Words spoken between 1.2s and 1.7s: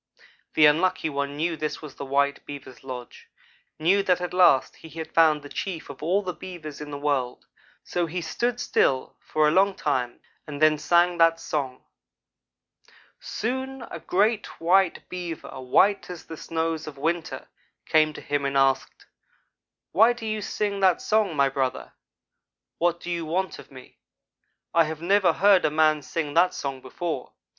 knew